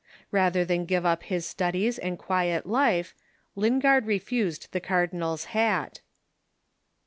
Rather 0.31 0.65
than 0.65 0.85
give 0.87 1.05
up 1.05 1.21
his 1.21 1.45
studies 1.45 1.99
and 1.99 2.17
quiet 2.17 2.65
life, 2.65 3.13
Lingard 3.55 4.07
refused 4.07 4.69
the 4.71 4.79
cardinal's 4.79 5.43
hat. 5.53 6.01